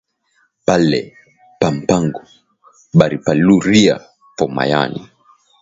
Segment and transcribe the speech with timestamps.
[0.65, 0.99] Pale
[1.59, 2.23] pa mpango,
[2.97, 3.95] bari paluriya
[4.37, 5.01] po mayani